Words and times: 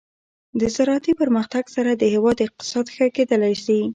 د 0.59 0.61
زراعتي 0.75 1.13
پرمختګ 1.21 1.63
سره 1.75 1.91
د 1.95 2.03
هیواد 2.13 2.37
اقتصاد 2.47 2.85
ښه 2.95 3.05
کیدلی 3.15 3.55
شي. 3.63 3.79